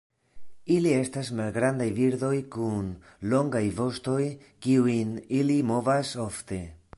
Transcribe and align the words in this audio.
Ili 0.75 0.93
estas 0.99 1.27
malgrandaj 1.39 1.87
birdoj 1.99 2.33
kun 2.55 2.87
longaj 3.35 3.63
vostoj 3.81 4.19
kiujn 4.67 5.13
ili 5.43 5.61
movas 5.75 6.17
ofte. 6.27 6.65